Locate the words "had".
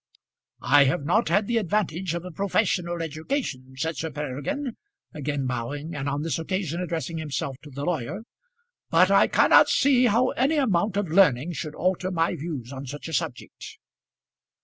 1.29-1.45